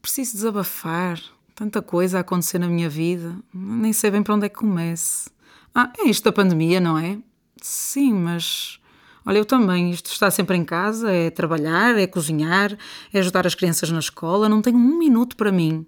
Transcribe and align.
preciso 0.00 0.34
desabafar. 0.34 1.20
Tanta 1.54 1.82
coisa 1.82 2.18
a 2.18 2.20
acontecer 2.22 2.58
na 2.58 2.68
minha 2.68 2.88
vida, 2.88 3.36
nem 3.52 3.92
sei 3.92 4.10
bem 4.10 4.22
para 4.22 4.34
onde 4.34 4.46
é 4.46 4.48
que 4.48 4.54
comece. 4.54 5.30
Ah, 5.74 5.92
é 5.98 6.08
isto 6.08 6.24
da 6.24 6.32
pandemia, 6.32 6.80
não 6.80 6.98
é? 6.98 7.18
Sim, 7.60 8.14
mas. 8.14 8.80
Olha, 9.26 9.38
eu 9.38 9.44
também. 9.44 9.90
Isto 9.90 10.10
está 10.10 10.30
sempre 10.30 10.56
em 10.56 10.64
casa, 10.64 11.12
é 11.12 11.28
trabalhar, 11.28 11.98
é 11.98 12.06
cozinhar, 12.06 12.76
é 13.12 13.18
ajudar 13.18 13.46
as 13.46 13.54
crianças 13.54 13.90
na 13.90 13.98
escola. 13.98 14.48
Não 14.48 14.62
tenho 14.62 14.78
um 14.78 14.98
minuto 14.98 15.36
para 15.36 15.52
mim. 15.52 15.86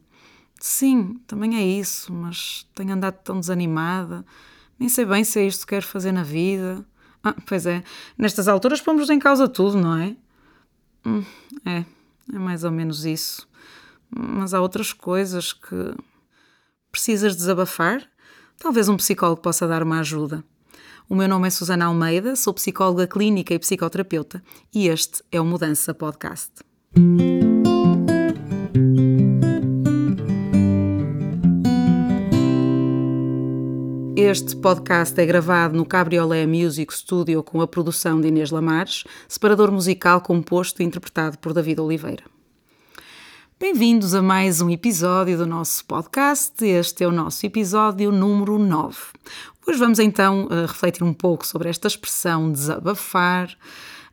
Sim, 0.61 1.19
também 1.27 1.57
é 1.57 1.67
isso, 1.67 2.13
mas 2.13 2.67
tenho 2.75 2.93
andado 2.93 3.17
tão 3.25 3.41
desanimada. 3.41 4.25
Nem 4.79 4.89
sei 4.89 5.05
bem 5.05 5.25
se 5.25 5.41
é 5.41 5.47
isto 5.47 5.67
que 5.67 5.75
quero 5.75 5.87
fazer 5.87 6.13
na 6.13 6.23
vida. 6.23 6.85
Ah, 7.25 7.35
pois 7.47 7.67
é, 7.67 7.83
nestas 8.19 8.47
alturas 8.47 8.81
pomos 8.81 9.09
em 9.09 9.19
causa 9.19 9.49
tudo, 9.49 9.79
não 9.79 9.97
é? 9.97 10.17
Hum, 11.05 11.25
é, 11.65 11.85
é 12.33 12.39
mais 12.39 12.63
ou 12.63 12.71
menos 12.71 13.05
isso. 13.05 13.49
Mas 14.15 14.53
há 14.53 14.61
outras 14.61 14.93
coisas 14.93 15.53
que. 15.53 15.95
Precisas 16.91 17.35
desabafar? 17.35 18.07
Talvez 18.59 18.89
um 18.89 18.97
psicólogo 18.99 19.41
possa 19.41 19.67
dar 19.67 19.83
uma 19.83 20.01
ajuda. 20.01 20.45
O 21.09 21.15
meu 21.15 21.27
nome 21.27 21.49
é 21.49 21.51
Susana 21.51 21.87
Almeida, 21.87 22.37
sou 22.37 22.55
psicóloga 22.55 23.07
clínica 23.07 23.53
e 23.55 23.59
psicoterapeuta 23.59 24.43
e 24.75 24.89
este 24.89 25.23
é 25.33 25.41
o 25.41 25.45
Mudança 25.45 25.93
Podcast. 25.93 26.53
Este 34.17 34.57
podcast 34.57 35.21
é 35.21 35.27
gravado 35.27 35.77
no 35.77 35.85
Cabriolé 35.85 36.47
Music 36.47 36.95
Studio 36.95 37.43
com 37.43 37.61
a 37.61 37.67
produção 37.67 38.21
de 38.21 38.29
Inês 38.29 38.51
Lamares, 38.51 39.05
separador 39.27 39.73
musical 39.73 40.21
composto 40.21 40.81
e 40.81 40.85
interpretado 40.85 41.39
por 41.39 41.53
David 41.53 41.81
Oliveira. 41.81 42.25
Bem-vindos 43.63 44.13
a 44.13 44.21
mais 44.21 44.61
um 44.61 44.69
episódio 44.69 45.39
do 45.39 45.47
nosso 45.47 45.85
podcast. 45.85 46.67
Este 46.67 47.05
é 47.05 47.07
o 47.07 47.13
nosso 47.13 47.47
episódio 47.47 48.11
número 48.11 48.59
9. 48.59 48.97
Hoje 49.65 49.79
vamos 49.79 50.01
então 50.01 50.47
uh, 50.47 50.67
refletir 50.67 51.05
um 51.05 51.15
pouco 51.15 51.47
sobre 51.47 51.69
esta 51.69 51.87
expressão 51.87 52.51
desabafar. 52.51 53.53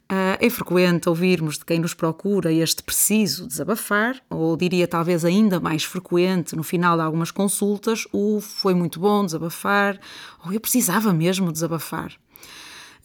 Uh, 0.04 0.38
é 0.40 0.48
frequente 0.52 1.10
ouvirmos 1.10 1.58
de 1.58 1.66
quem 1.66 1.80
nos 1.80 1.96
procura 1.96 2.54
este 2.54 2.84
preciso 2.84 3.48
desabafar, 3.48 4.22
ou 4.30 4.56
diria 4.56 4.88
talvez 4.88 5.26
ainda 5.26 5.60
mais 5.60 5.84
frequente 5.84 6.56
no 6.56 6.62
final 6.62 6.96
de 6.96 7.02
algumas 7.02 7.32
consultas, 7.32 8.06
o 8.14 8.40
foi 8.40 8.76
muito 8.76 9.00
bom 9.00 9.26
desabafar, 9.26 10.00
ou 10.46 10.54
eu 10.54 10.60
precisava 10.60 11.12
mesmo 11.12 11.52
desabafar. 11.52 12.14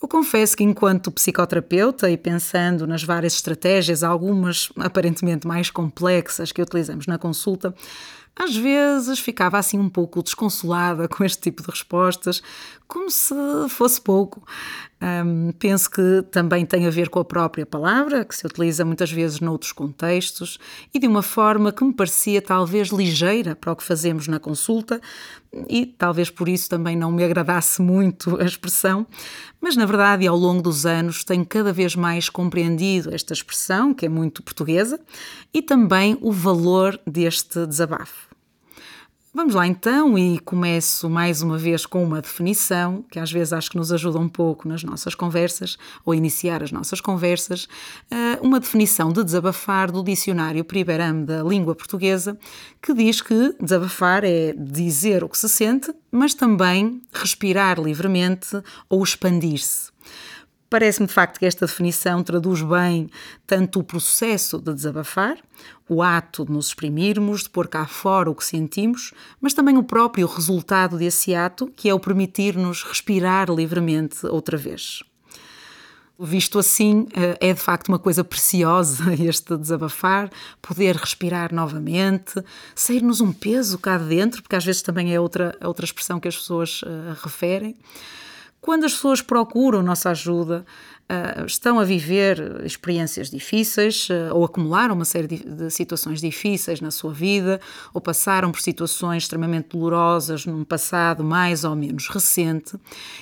Eu 0.05 0.08
confesso 0.08 0.55
que, 0.55 0.62
enquanto 0.62 1.10
psicoterapeuta 1.10 2.10
e 2.10 2.19
pensando 2.19 2.86
nas 2.86 3.02
várias 3.02 3.33
estratégias, 3.33 4.05
algumas 4.05 4.70
aparentemente 4.77 5.47
mais 5.47 5.70
complexas 5.70 6.52
que 6.52 6.60
utilizamos 6.60 7.06
na 7.06 7.16
consulta, 7.16 7.74
às 8.36 8.56
vezes 8.56 9.18
ficava 9.18 9.58
assim 9.58 9.78
um 9.78 9.88
pouco 9.88 10.22
desconsolada 10.22 11.06
com 11.08 11.24
este 11.24 11.40
tipo 11.40 11.62
de 11.62 11.70
respostas, 11.70 12.42
como 12.86 13.10
se 13.10 13.34
fosse 13.70 14.00
pouco. 14.00 14.42
Um, 15.02 15.52
penso 15.52 15.91
que 15.91 16.24
também 16.30 16.64
tem 16.64 16.86
a 16.86 16.91
ver 16.91 17.08
com 17.08 17.18
a 17.18 17.24
própria 17.24 17.66
palavra, 17.66 18.24
que 18.24 18.34
se 18.34 18.46
utiliza 18.46 18.84
muitas 18.84 19.10
vezes 19.10 19.41
noutros 19.41 19.72
contextos, 19.72 20.58
e 20.92 20.98
de 20.98 21.06
uma 21.06 21.22
forma 21.22 21.72
que 21.72 21.84
me 21.84 21.92
parecia 21.92 22.41
talvez 22.41 22.88
ligeira 22.88 23.54
para 23.54 23.72
o 23.72 23.76
que 23.76 23.82
fazemos 23.82 24.28
na 24.28 24.38
consulta, 24.38 25.00
e 25.69 25.86
talvez 25.86 26.30
por 26.30 26.48
isso 26.48 26.69
também 26.69 26.96
não 26.96 27.12
me 27.12 27.22
agradasse 27.22 27.82
muito 27.82 28.41
a 28.41 28.44
expressão, 28.44 29.06
mas 29.60 29.76
na 29.76 29.86
verdade, 29.86 30.26
ao 30.26 30.36
longo 30.36 30.62
dos 30.62 30.86
anos, 30.86 31.22
tenho 31.22 31.44
cada 31.44 31.72
vez 31.72 31.94
mais 31.94 32.28
compreendido 32.28 33.14
esta 33.14 33.32
expressão, 33.32 33.92
que 33.92 34.06
é 34.06 34.08
muito 34.08 34.42
portuguesa, 34.42 34.98
e 35.52 35.60
também 35.60 36.16
o 36.20 36.32
valor 36.32 36.98
deste 37.06 37.66
desabafo. 37.66 38.23
Vamos 39.36 39.56
lá 39.56 39.66
então 39.66 40.16
e 40.16 40.38
começo 40.38 41.10
mais 41.10 41.42
uma 41.42 41.58
vez 41.58 41.84
com 41.84 42.04
uma 42.04 42.22
definição, 42.22 43.04
que 43.10 43.18
às 43.18 43.32
vezes 43.32 43.52
acho 43.52 43.68
que 43.68 43.76
nos 43.76 43.92
ajuda 43.92 44.16
um 44.16 44.28
pouco 44.28 44.69
nas 44.69 44.84
nossas 44.84 45.12
conversas, 45.12 45.76
ou 46.04 46.14
iniciar 46.14 46.62
as 46.62 46.70
nossas 46.70 47.00
conversas, 47.00 47.66
eh, 48.12 48.38
uma 48.41 48.60
definição 48.60 49.12
de 49.12 49.25
desabafar 49.25 49.91
do 49.91 50.04
dicionário 50.04 50.64
Priberam 50.64 51.25
da 51.25 51.42
língua 51.42 51.75
portuguesa, 51.75 52.38
que 52.81 52.94
diz 52.94 53.20
que 53.20 53.56
desabafar 53.60 54.22
é 54.22 54.54
dizer 54.56 55.25
o 55.25 55.28
que 55.28 55.36
se 55.36 55.48
sente, 55.48 55.92
mas 56.12 56.32
também 56.32 57.03
respirar 57.12 57.80
livremente 57.80 58.62
ou 58.88 59.03
expandir-se. 59.03 59.92
Parece-me 60.74 61.06
de 61.06 61.12
facto 61.12 61.38
que 61.38 61.46
esta 61.46 61.66
definição 61.66 62.20
traduz 62.24 62.60
bem 62.60 63.08
tanto 63.46 63.78
o 63.78 63.84
processo 63.84 64.58
de 64.58 64.74
desabafar, 64.74 65.38
o 65.88 66.02
ato 66.02 66.44
de 66.44 66.50
nos 66.50 66.66
exprimirmos, 66.66 67.44
de 67.44 67.50
pôr 67.50 67.68
cá 67.68 67.86
fora 67.86 68.28
o 68.28 68.34
que 68.34 68.44
sentimos, 68.44 69.12
mas 69.40 69.54
também 69.54 69.78
o 69.78 69.84
próprio 69.84 70.26
resultado 70.26 70.98
desse 70.98 71.32
ato, 71.32 71.68
que 71.76 71.88
é 71.88 71.94
o 71.94 72.00
permitir-nos 72.00 72.82
respirar 72.82 73.52
livremente 73.52 74.26
outra 74.26 74.56
vez. 74.56 75.04
Visto 76.18 76.58
assim, 76.58 77.06
eh, 77.14 77.50
é 77.50 77.52
de 77.52 77.60
facto 77.60 77.86
uma 77.86 77.98
coisa 78.00 78.24
preciosa 78.24 79.14
este 79.24 79.56
desabafar, 79.56 80.28
poder 80.60 80.96
respirar 80.96 81.54
novamente, 81.54 82.34
sair-nos 82.74 83.20
um 83.20 83.32
peso 83.32 83.78
cá 83.78 83.96
de 83.96 84.06
dentro, 84.06 84.42
porque 84.42 84.56
às 84.56 84.64
vezes 84.64 84.82
também 84.82 85.14
é 85.14 85.20
outra, 85.20 85.56
outra 85.62 85.84
expressão 85.84 86.18
que 86.18 86.26
as 86.26 86.36
pessoas 86.36 86.82
uh, 86.82 87.14
referem. 87.22 87.76
Quando 88.64 88.84
as 88.84 88.94
pessoas 88.94 89.20
procuram 89.20 89.82
nossa 89.82 90.08
ajuda, 90.08 90.64
uh, 91.04 91.44
estão 91.44 91.78
a 91.78 91.84
viver 91.84 92.62
experiências 92.64 93.30
difíceis 93.30 94.08
uh, 94.08 94.34
ou 94.34 94.44
acumularam 94.44 94.94
uma 94.94 95.04
série 95.04 95.26
de, 95.26 95.36
de, 95.44 95.70
situações 95.70 96.19
difíceis 96.20 96.80
na 96.80 96.91
sua 96.91 97.12
vida 97.12 97.60
ou 97.92 98.00
passaram 98.00 98.50
por 98.50 98.60
situações 98.60 99.24
extremamente 99.24 99.69
dolorosas 99.70 100.47
num 100.47 100.64
passado 100.64 101.22
mais 101.22 101.64
ou 101.64 101.76
menos 101.76 102.08
recente 102.08 102.76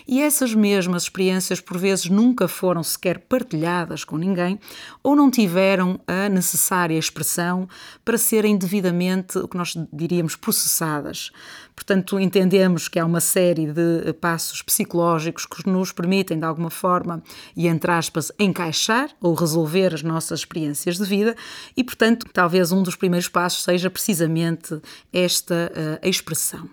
e 0.07 0.23
essas 0.23 0.55
mesmas 0.55 1.05
experiências 1.05 1.61
por 1.61 1.77
vezes 1.77 2.07
nunca 2.07 2.47
foram 2.47 2.83
sequer 2.83 3.19
partilhadas 3.19 4.05
com 4.05 4.17
ninguém 4.17 4.59
ou 5.03 5.17
não 5.17 5.31
tiveram 5.31 6.01
a 6.07 6.29
necessária 6.29 6.97
expressão 6.97 7.69
para 8.05 8.19
serem 8.19 8.57
devidamente 8.57 9.39
o 9.39 9.49
que 9.49 9.57
nós 9.57 9.77
diríamos 9.93 10.37
processadas. 10.37 11.31
Portanto, 11.75 12.21
entendemos 12.21 12.87
que 12.87 12.99
há 12.99 13.05
uma 13.05 13.21
série 13.21 13.67
de 13.67 14.13
passos 14.21 14.63
psicológicos 14.63 15.32
que 15.33 15.69
nos 15.69 15.93
permitem, 15.93 16.39
de 16.39 16.45
alguma 16.45 16.71
forma, 16.71 17.23
e 17.57 17.67
entre 17.67 17.91
aspas, 17.91 18.31
encaixar 18.39 19.11
ou 19.21 19.35
resolver 19.35 19.95
as 19.95 20.03
nossas 20.03 20.41
experiências 20.41 20.97
de 20.97 21.05
vida 21.05 21.37
e, 21.77 21.83
portanto, 21.83 22.27
talvez 22.33 22.73
um 22.73 22.83
dos 22.83 22.97
primeiros 22.97 23.29
passos 23.29 23.65
seja 23.65 23.91
precisamente 23.91 24.81
esta 25.13 25.73
uh, 25.73 26.09
expressão. 26.09 26.69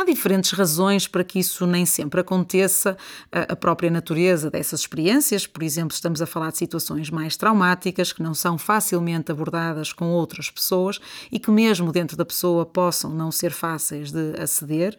Há 0.00 0.04
diferentes 0.04 0.52
razões 0.52 1.06
para 1.06 1.22
que 1.22 1.38
isso 1.38 1.66
nem 1.66 1.84
sempre 1.84 2.22
aconteça, 2.22 2.96
a 3.30 3.54
própria 3.54 3.90
natureza 3.90 4.50
dessas 4.50 4.80
experiências, 4.80 5.46
por 5.46 5.62
exemplo, 5.62 5.92
estamos 5.92 6.22
a 6.22 6.26
falar 6.26 6.50
de 6.52 6.56
situações 6.56 7.10
mais 7.10 7.36
traumáticas 7.36 8.10
que 8.10 8.22
não 8.22 8.32
são 8.32 8.56
facilmente 8.56 9.30
abordadas 9.30 9.92
com 9.92 10.06
outras 10.06 10.48
pessoas 10.48 10.98
e 11.30 11.38
que, 11.38 11.50
mesmo 11.50 11.92
dentro 11.92 12.16
da 12.16 12.24
pessoa, 12.24 12.64
possam 12.64 13.10
não 13.10 13.30
ser 13.30 13.52
fáceis 13.52 14.10
de 14.10 14.40
aceder 14.40 14.98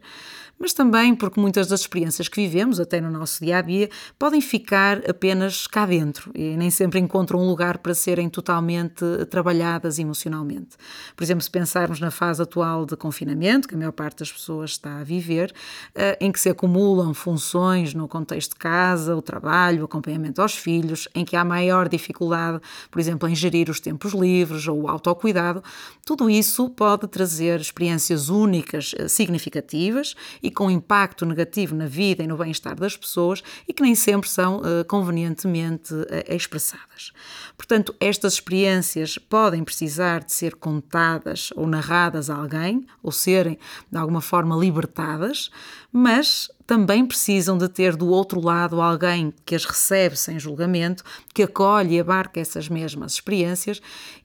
mas 0.62 0.74
também 0.74 1.16
porque 1.16 1.42
muitas 1.42 1.68
das 1.68 1.82
experiências 1.82 2.30
que 2.30 2.40
vivemos, 2.40 2.80
até 2.80 3.02
no 3.02 3.10
nosso 3.10 3.44
dia 3.44 3.58
a 3.58 3.62
dia, 3.64 3.90
podem 4.20 4.40
ficar 4.40 5.02
apenas 5.10 5.66
cá 5.66 5.88
dentro 5.88 6.32
e 6.36 6.56
nem 6.56 6.70
sempre 6.70 7.00
encontram 7.00 7.40
um 7.40 7.48
lugar 7.48 7.80
para 7.80 7.96
serem 7.96 8.30
totalmente 8.30 9.04
trabalhadas 9.32 9.98
emocionalmente. 9.98 10.78
Por 11.16 11.24
exemplo, 11.24 11.44
se 11.44 11.50
pensarmos 11.50 12.00
na 12.00 12.12
fase 12.12 12.44
atual 12.44 12.86
de 12.86 12.96
confinamento, 12.96 13.68
que 13.68 13.74
a 13.74 13.78
maior 13.78 13.92
parte 13.92 14.20
das 14.20 14.32
pessoas 14.32 14.72
está 14.72 14.91
a 15.00 15.04
viver, 15.04 15.54
eh, 15.96 16.18
em 16.20 16.32
que 16.32 16.40
se 16.40 16.50
acumulam 16.50 17.14
funções 17.14 17.94
no 17.94 18.08
contexto 18.08 18.52
de 18.52 18.58
casa, 18.58 19.16
o 19.16 19.22
trabalho, 19.22 19.82
o 19.82 19.86
acompanhamento 19.86 20.42
aos 20.42 20.56
filhos, 20.56 21.08
em 21.16 21.24
que 21.24 21.36
há 21.36 21.44
maior 21.44 21.88
dificuldade, 21.88 22.60
por 22.90 23.00
exemplo, 23.00 23.28
em 23.28 23.36
gerir 23.36 23.70
os 23.70 23.80
tempos 23.80 24.14
livres 24.14 24.68
ou 24.68 24.84
o 24.84 24.88
autocuidado, 24.88 25.64
tudo 26.06 26.30
isso 26.30 26.70
pode 26.70 27.08
trazer 27.08 27.60
experiências 27.60 28.30
únicas, 28.30 28.94
eh, 28.98 29.08
significativas 29.08 30.16
e 30.42 30.52
com 30.52 30.70
impacto 30.70 31.26
negativo 31.26 31.76
na 31.76 31.86
vida 31.86 32.24
e 32.24 32.28
no 32.28 32.38
bem-estar 32.38 32.76
das 32.76 32.98
pessoas 32.98 33.44
e 33.68 33.74
que 33.74 33.84
nem 33.84 33.96
sempre 33.96 34.30
são 34.30 34.58
uh, 34.58 34.86
convenientemente 34.88 35.94
expressadas. 36.28 37.12
Portanto, 37.58 37.96
estas 38.00 38.34
experiências 38.34 39.18
podem 39.18 39.64
precisar 39.64 40.24
de 40.24 40.34
ser 40.34 40.56
contadas 40.56 41.52
ou 41.56 41.68
narradas 41.68 42.30
a 42.30 42.36
alguém, 42.36 42.86
ou 43.04 43.12
serem 43.12 43.58
de 43.92 43.98
alguma 43.98 44.22
forma 44.22 44.56
libertadas, 44.82 45.52
mas 45.92 46.50
também 46.72 47.06
precisam 47.06 47.58
de 47.58 47.68
ter 47.68 47.98
do 47.98 48.08
outro 48.08 48.40
lado 48.40 48.80
alguém 48.80 49.34
que 49.46 49.56
as 49.56 49.66
recebe 49.66 50.16
sem 50.16 50.40
julgamento, 50.40 51.04
que 51.34 51.44
acolhe 51.44 51.96
e 51.96 52.00
abarca 52.00 52.40
essas 52.40 52.70
mesmas 52.70 53.12
experiências 53.12 53.82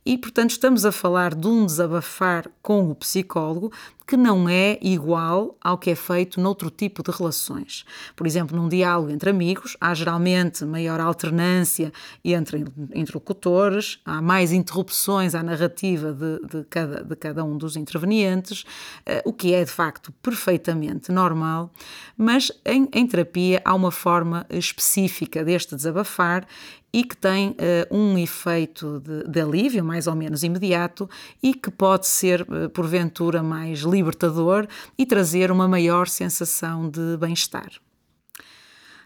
e, 0.06 0.16
portanto, 0.16 0.50
estamos 0.50 0.84
a 0.84 0.92
falar 0.92 1.34
de 1.34 1.48
um 1.48 1.66
desabafar 1.66 2.48
com 2.62 2.88
o 2.88 2.94
psicólogo 2.94 3.72
que 4.06 4.16
não 4.16 4.48
é 4.48 4.78
igual 4.80 5.56
ao 5.60 5.76
que 5.76 5.90
é 5.90 5.96
feito 5.96 6.40
noutro 6.40 6.70
tipo 6.70 7.02
de 7.02 7.10
relações. 7.10 7.84
Por 8.14 8.24
exemplo, 8.24 8.56
num 8.56 8.68
diálogo 8.68 9.10
entre 9.10 9.30
amigos, 9.30 9.76
há 9.80 9.92
geralmente 9.94 10.64
maior 10.64 11.00
alternância 11.00 11.92
entre 12.24 12.64
interlocutores, 12.94 13.98
há 14.04 14.22
mais 14.22 14.52
interrupções 14.52 15.34
à 15.34 15.42
narrativa 15.42 16.12
de, 16.12 16.38
de, 16.46 16.64
cada, 16.70 17.02
de 17.02 17.16
cada 17.16 17.44
um 17.44 17.58
dos 17.58 17.76
intervenientes, 17.76 18.62
uh, 18.62 19.28
o 19.28 19.32
que 19.32 19.52
é 19.52 19.64
de 19.64 19.72
facto 19.72 20.12
perfeitamente 20.22 21.10
normal, 21.10 21.72
mas 22.16 22.35
em, 22.64 22.88
em 22.92 23.06
terapia 23.06 23.60
há 23.64 23.74
uma 23.74 23.90
forma 23.90 24.46
específica 24.50 25.44
deste 25.44 25.74
desabafar 25.74 26.46
e 26.92 27.04
que 27.04 27.16
tem 27.16 27.50
uh, 27.50 27.54
um 27.94 28.16
efeito 28.16 29.00
de, 29.00 29.28
de, 29.28 29.40
alívio 29.40 29.84
mais 29.84 30.06
ou 30.06 30.14
menos 30.14 30.42
imediato 30.42 31.08
e 31.42 31.52
que 31.52 31.70
pode 31.70 32.06
ser, 32.06 32.42
uh, 32.42 32.70
porventura, 32.70 33.42
mais 33.42 33.80
libertador 33.80 34.66
e 34.96 35.04
trazer 35.04 35.50
uma 35.50 35.68
maior 35.68 36.08
sensação 36.08 36.88
de 36.88 37.16
bem-estar. 37.18 37.70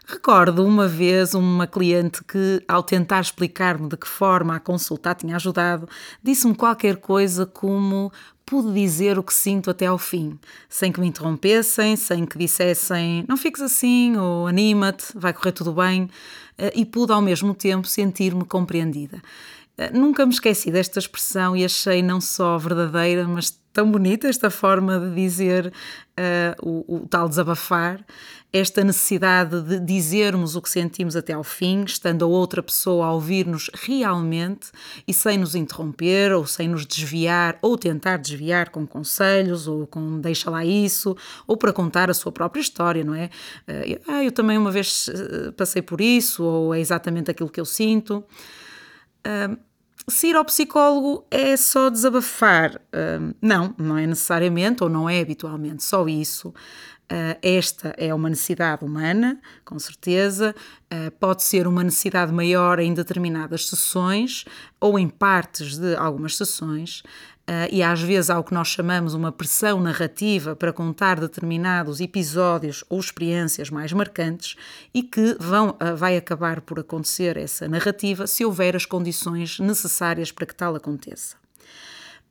Recordo 0.05 0.65
uma 0.65 0.87
vez 0.87 1.33
uma 1.33 1.67
cliente 1.67 2.23
que, 2.23 2.63
ao 2.67 2.83
tentar 2.83 3.21
explicar-me 3.21 3.87
de 3.87 3.95
que 3.95 4.07
forma 4.07 4.55
a 4.55 4.59
consulta 4.59 5.11
a 5.11 5.15
tinha 5.15 5.35
ajudado, 5.35 5.87
disse-me 6.21 6.55
qualquer 6.55 6.97
coisa 6.97 7.45
como 7.45 8.11
pude 8.51 8.73
dizer 8.73 9.17
o 9.17 9.23
que 9.23 9.33
sinto 9.33 9.69
até 9.69 9.85
ao 9.85 9.97
fim, 9.97 10.37
sem 10.67 10.91
que 10.91 10.99
me 10.99 11.07
interrompessem, 11.07 11.95
sem 11.95 12.25
que 12.25 12.37
dissessem 12.37 13.23
não 13.25 13.37
fiques 13.37 13.61
assim 13.61 14.17
ou 14.17 14.45
anima-te, 14.45 15.05
vai 15.15 15.31
correr 15.31 15.53
tudo 15.53 15.71
bem, 15.71 16.09
eh, 16.57 16.73
e 16.75 16.83
pude 16.83 17.13
ao 17.13 17.21
mesmo 17.21 17.53
tempo 17.53 17.87
sentir-me 17.87 18.43
compreendida. 18.43 19.21
Eh, 19.77 19.91
nunca 19.93 20.25
me 20.25 20.33
esqueci 20.33 20.69
desta 20.69 20.99
expressão 20.99 21.55
e 21.55 21.63
achei 21.63 22.03
não 22.03 22.19
só 22.19 22.57
verdadeira, 22.57 23.25
mas 23.25 23.57
tão 23.73 23.89
bonita 23.89 24.27
esta 24.27 24.49
forma 24.49 24.99
de 24.99 25.15
dizer 25.15 25.67
uh, 25.67 26.69
o, 26.69 26.95
o, 26.95 27.07
tal 27.07 27.29
desabafar, 27.29 28.03
esta 28.51 28.83
necessidade 28.83 29.61
de 29.61 29.79
dizermos 29.79 30.55
o 30.55 30.61
que 30.61 30.69
sentimos 30.69 31.15
até 31.15 31.31
ao 31.33 31.43
fim, 31.43 31.83
estando 31.83 32.25
a 32.25 32.27
outra 32.27 32.61
pessoa 32.61 33.05
a 33.05 33.13
ouvir-nos 33.13 33.69
realmente 33.73 34.71
e 35.07 35.13
sem 35.13 35.37
nos 35.37 35.55
interromper 35.55 36.33
ou 36.33 36.45
sem 36.45 36.67
nos 36.67 36.85
desviar 36.85 37.57
ou 37.61 37.77
tentar 37.77 38.17
desviar 38.17 38.69
com 38.69 38.85
conselhos 38.85 39.67
ou 39.67 39.87
com 39.87 40.19
deixa 40.19 40.49
lá 40.49 40.65
isso 40.65 41.15
ou 41.47 41.55
para 41.55 41.71
contar 41.71 42.09
a 42.09 42.13
sua 42.13 42.31
própria 42.31 42.61
história, 42.61 43.03
não 43.03 43.15
é? 43.15 43.29
Uh, 43.67 44.01
ah, 44.07 44.23
eu 44.23 44.31
também 44.31 44.57
uma 44.57 44.71
vez 44.71 45.09
passei 45.55 45.81
por 45.81 46.01
isso 46.01 46.43
ou 46.43 46.73
é 46.73 46.79
exatamente 46.79 47.31
aquilo 47.31 47.49
que 47.49 47.59
eu 47.59 47.65
sinto. 47.65 48.23
Uh, 49.25 49.70
se 50.07 50.27
ir 50.27 50.35
ao 50.35 50.45
psicólogo 50.45 51.25
é 51.29 51.55
só 51.55 51.89
desabafar. 51.89 52.75
Uh, 52.75 53.35
não, 53.41 53.73
não 53.77 53.97
é 53.97 54.05
necessariamente 54.07 54.83
ou 54.83 54.89
não 54.89 55.09
é 55.09 55.19
habitualmente 55.19 55.83
só 55.83 56.07
isso. 56.07 56.49
Uh, 57.11 57.35
esta 57.41 57.93
é 57.97 58.13
uma 58.13 58.29
necessidade 58.29 58.85
humana, 58.85 59.39
com 59.65 59.77
certeza. 59.77 60.55
Uh, 60.85 61.11
pode 61.19 61.43
ser 61.43 61.67
uma 61.67 61.83
necessidade 61.83 62.31
maior 62.31 62.79
em 62.79 62.93
determinadas 62.93 63.67
sessões 63.67 64.45
ou 64.79 64.97
em 64.97 65.09
partes 65.09 65.77
de 65.77 65.93
algumas 65.95 66.37
sessões. 66.37 67.03
Uh, 67.49 67.67
e 67.71 67.81
às 67.81 68.01
vezes 68.01 68.29
há 68.29 68.39
o 68.39 68.43
que 68.43 68.53
nós 68.53 68.67
chamamos 68.67 69.13
uma 69.13 69.31
pressão 69.31 69.81
narrativa 69.81 70.55
para 70.55 70.71
contar 70.71 71.19
determinados 71.19 71.99
episódios 71.99 72.83
ou 72.87 72.99
experiências 72.99 73.69
mais 73.69 73.91
marcantes 73.91 74.55
e 74.93 75.01
que 75.01 75.35
vão, 75.39 75.71
uh, 75.71 75.95
vai 75.97 76.15
acabar 76.15 76.61
por 76.61 76.79
acontecer 76.79 77.37
essa 77.37 77.67
narrativa 77.67 78.27
se 78.27 78.45
houver 78.45 78.75
as 78.75 78.85
condições 78.85 79.59
necessárias 79.59 80.31
para 80.31 80.45
que 80.45 80.55
tal 80.55 80.75
aconteça. 80.75 81.40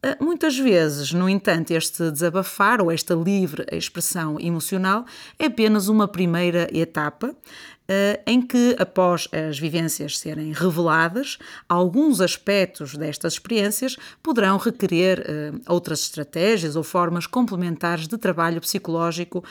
Uh, 0.02 0.25
muitas 0.25 0.58
vezes, 0.58 1.12
no 1.12 1.29
entanto, 1.29 1.73
este 1.73 2.11
desabafar 2.11 2.81
ou 2.81 2.91
esta 2.91 3.14
livre 3.14 3.67
expressão 3.70 4.41
emocional 4.41 5.05
é 5.38 5.44
apenas 5.44 5.88
uma 5.88 6.08
primeira 6.08 6.69
etapa 6.73 7.37
eh, 7.87 8.23
em 8.26 8.41
que, 8.41 8.76
após 8.79 9.29
as 9.31 9.58
vivências 9.58 10.19
serem 10.19 10.52
reveladas, 10.52 11.37
alguns 11.69 12.23
aspectos 12.23 12.97
destas 12.97 13.35
experiências 13.35 13.99
poderão 14.23 14.56
requerer 14.56 15.23
eh, 15.26 15.52
outras 15.69 16.00
estratégias 16.00 16.76
ou 16.76 16.82
formas 16.82 17.26
complementares 17.26 18.08
de 18.08 18.17
trabalho 18.17 18.61
psicológico 18.61 19.44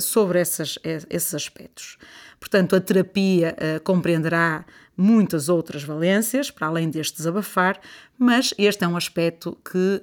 sobre 0.00 0.40
essas, 0.40 0.78
esses 1.08 1.32
aspectos. 1.32 1.96
Portanto, 2.38 2.76
a 2.76 2.80
terapia 2.80 3.56
compreenderá 3.84 4.64
muitas 4.96 5.48
outras 5.48 5.82
valências, 5.82 6.50
para 6.50 6.66
além 6.66 6.88
deste 6.88 7.16
desabafar, 7.16 7.80
mas 8.18 8.54
este 8.56 8.84
é 8.84 8.88
um 8.88 8.96
aspecto 8.96 9.58
que 9.68 10.02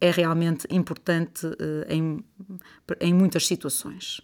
é 0.00 0.10
realmente 0.10 0.66
importante 0.70 1.46
em, 1.88 2.24
em 3.00 3.12
muitas 3.12 3.46
situações. 3.46 4.20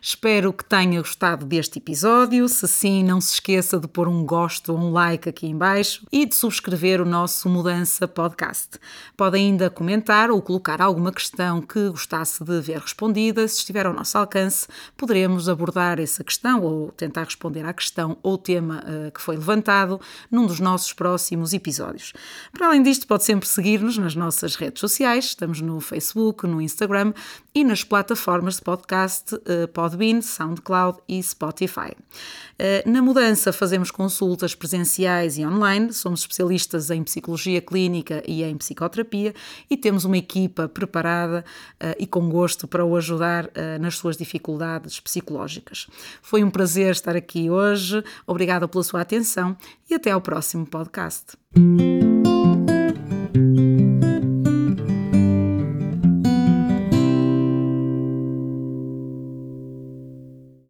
Espero 0.00 0.52
que 0.52 0.64
tenha 0.64 1.00
gostado 1.00 1.44
deste 1.44 1.78
episódio. 1.78 2.48
Se 2.48 2.68
sim, 2.68 3.02
não 3.02 3.20
se 3.20 3.34
esqueça 3.34 3.78
de 3.78 3.88
pôr 3.88 4.08
um 4.08 4.24
gosto 4.24 4.72
ou 4.72 4.78
um 4.78 4.92
like 4.92 5.28
aqui 5.28 5.46
embaixo 5.46 6.06
e 6.12 6.24
de 6.24 6.34
subscrever 6.34 7.00
o 7.00 7.04
nosso 7.04 7.48
Mudança 7.48 8.06
Podcast. 8.06 8.78
Pode 9.16 9.36
ainda 9.36 9.68
comentar 9.68 10.30
ou 10.30 10.40
colocar 10.40 10.80
alguma 10.80 11.12
questão 11.12 11.60
que 11.60 11.88
gostasse 11.88 12.42
de 12.44 12.60
ver 12.60 12.78
respondida. 12.78 13.46
Se 13.48 13.58
estiver 13.58 13.86
ao 13.86 13.92
nosso 13.92 14.16
alcance, 14.16 14.66
poderemos 14.96 15.48
abordar 15.48 15.98
essa 15.98 16.22
questão 16.22 16.62
ou 16.62 16.90
tentar 16.92 17.24
responder 17.24 17.64
à 17.64 17.72
questão 17.72 18.16
ou 18.22 18.38
tema 18.38 18.82
uh, 18.84 19.10
que 19.10 19.20
foi 19.20 19.36
levantado 19.36 20.00
num 20.30 20.46
dos 20.46 20.60
nossos 20.60 20.92
próximos 20.92 21.52
episódios. 21.52 22.12
Para 22.52 22.68
além 22.68 22.82
disto, 22.82 23.06
pode 23.06 23.24
sempre 23.24 23.48
seguir-nos 23.48 23.98
nas 23.98 24.14
nossas 24.14 24.54
redes 24.54 24.80
sociais. 24.80 25.26
Estamos 25.26 25.60
no 25.60 25.80
Facebook, 25.80 26.46
no 26.46 26.60
Instagram 26.60 27.12
e 27.54 27.64
nas 27.64 27.82
plataformas 27.82 28.56
de 28.56 28.62
podcast. 28.62 29.34
Uh, 29.34 29.57
Podbean, 29.66 30.22
SoundCloud 30.22 30.98
e 31.08 31.22
Spotify. 31.22 31.92
Eh, 32.58 32.82
na 32.86 33.00
mudança, 33.00 33.52
fazemos 33.52 33.90
consultas 33.90 34.54
presenciais 34.54 35.38
e 35.38 35.46
online, 35.46 35.92
somos 35.92 36.20
especialistas 36.20 36.90
em 36.90 37.02
psicologia 37.02 37.60
clínica 37.60 38.22
e 38.26 38.42
em 38.42 38.56
psicoterapia 38.56 39.34
e 39.70 39.76
temos 39.76 40.04
uma 40.04 40.16
equipa 40.16 40.68
preparada 40.68 41.44
eh, 41.80 41.96
e 42.00 42.06
com 42.06 42.28
gosto 42.28 42.68
para 42.68 42.84
o 42.84 42.96
ajudar 42.96 43.50
eh, 43.54 43.78
nas 43.78 43.96
suas 43.96 44.16
dificuldades 44.16 45.00
psicológicas. 45.00 45.86
Foi 46.20 46.44
um 46.44 46.50
prazer 46.50 46.90
estar 46.92 47.16
aqui 47.16 47.48
hoje, 47.48 48.02
obrigada 48.26 48.68
pela 48.68 48.84
sua 48.84 49.00
atenção 49.00 49.56
e 49.88 49.94
até 49.94 50.10
ao 50.10 50.20
próximo 50.20 50.66
podcast. 50.66 51.36